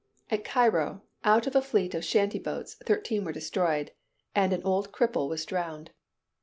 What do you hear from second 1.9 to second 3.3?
of shanty boats, thirteen